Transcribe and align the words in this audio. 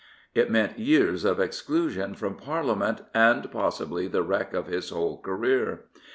It 0.33 0.49
meant 0.49 0.79
years 0.79 1.23
of 1.25 1.39
exclusion 1.39 2.15
from 2.15 2.33
Parliament, 2.33 3.01
and 3.13 3.51
possibly 3.51 4.07
the 4.07 4.23
wreck 4.23 4.51
of 4.55 4.65
his 4.65 4.89
whole 4.89 5.21
career. 5.21 5.81